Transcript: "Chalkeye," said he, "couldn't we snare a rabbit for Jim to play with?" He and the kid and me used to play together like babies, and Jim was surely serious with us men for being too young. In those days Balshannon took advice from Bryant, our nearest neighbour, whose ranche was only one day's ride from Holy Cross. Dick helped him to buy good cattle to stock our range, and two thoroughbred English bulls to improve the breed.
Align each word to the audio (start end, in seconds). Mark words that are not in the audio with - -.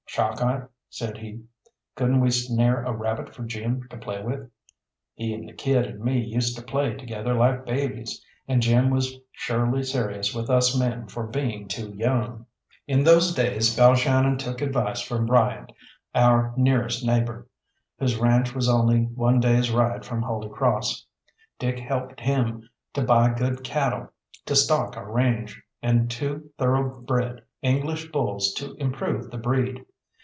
"Chalkeye," 0.13 0.65
said 0.89 1.17
he, 1.19 1.39
"couldn't 1.95 2.19
we 2.19 2.31
snare 2.31 2.83
a 2.83 2.91
rabbit 2.91 3.33
for 3.33 3.45
Jim 3.45 3.87
to 3.87 3.95
play 3.97 4.21
with?" 4.21 4.51
He 5.13 5.33
and 5.33 5.47
the 5.47 5.53
kid 5.53 5.85
and 5.85 6.01
me 6.03 6.19
used 6.19 6.57
to 6.57 6.61
play 6.61 6.95
together 6.95 7.33
like 7.33 7.65
babies, 7.65 8.21
and 8.45 8.61
Jim 8.61 8.89
was 8.89 9.15
surely 9.31 9.83
serious 9.83 10.35
with 10.35 10.49
us 10.49 10.77
men 10.77 11.07
for 11.07 11.27
being 11.27 11.69
too 11.69 11.93
young. 11.95 12.45
In 12.87 13.05
those 13.05 13.33
days 13.33 13.73
Balshannon 13.73 14.37
took 14.37 14.61
advice 14.61 14.99
from 14.99 15.25
Bryant, 15.27 15.71
our 16.13 16.53
nearest 16.57 17.05
neighbour, 17.05 17.47
whose 17.97 18.17
ranche 18.17 18.53
was 18.53 18.67
only 18.67 19.03
one 19.03 19.39
day's 19.39 19.71
ride 19.71 20.03
from 20.03 20.23
Holy 20.23 20.49
Cross. 20.49 21.05
Dick 21.57 21.79
helped 21.79 22.19
him 22.19 22.67
to 22.95 23.01
buy 23.01 23.33
good 23.33 23.63
cattle 23.63 24.11
to 24.45 24.57
stock 24.57 24.97
our 24.97 25.09
range, 25.09 25.63
and 25.81 26.11
two 26.11 26.51
thoroughbred 26.57 27.43
English 27.61 28.11
bulls 28.11 28.51
to 28.55 28.73
improve 28.75 29.31
the 29.31 29.37
breed. 29.37 29.85